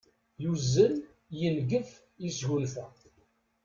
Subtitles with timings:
[0.43, 0.93] Yuzzel,
[1.39, 1.89] yengef,
[2.23, 2.85] yesgunfa.